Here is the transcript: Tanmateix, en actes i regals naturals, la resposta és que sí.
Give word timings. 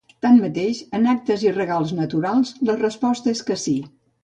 Tanmateix, 0.25 0.79
en 0.99 1.05
actes 1.13 1.43
i 1.49 1.51
regals 1.59 1.93
naturals, 1.99 2.57
la 2.71 2.79
resposta 2.83 3.35
és 3.37 3.47
que 3.51 3.63
sí. 3.69 3.79